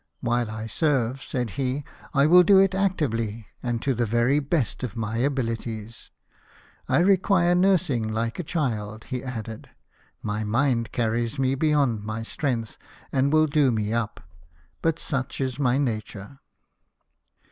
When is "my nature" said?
15.59-16.39